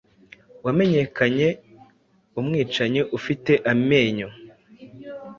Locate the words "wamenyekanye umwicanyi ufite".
0.65-3.53